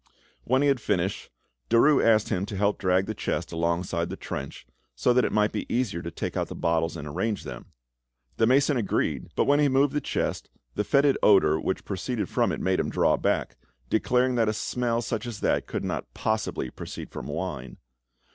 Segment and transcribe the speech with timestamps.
[0.45, 1.29] When he had finished,
[1.69, 5.31] Derues asked him to help to drag the chest alongside the trench, so that it
[5.31, 7.67] might be easier to take out the bottles and arrange them:
[8.37, 12.51] The mason agreed, but when he moved the chest the foetid odour which proceeded from
[12.51, 13.57] it made him draw back,
[13.91, 17.77] declaring that a smell such as that could not possibly proceed from wine.